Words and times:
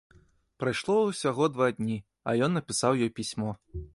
Прайшло 0.63 0.95
ўсяго 1.07 1.49
два 1.53 1.67
дні, 1.81 1.97
а 2.31 2.35
ён 2.47 2.51
напісаў 2.59 3.01
ёй 3.09 3.15
пісьмо. 3.21 3.51